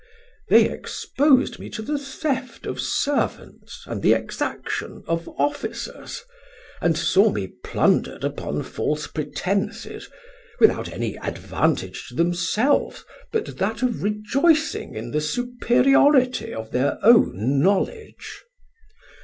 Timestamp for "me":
1.59-1.69, 7.31-7.49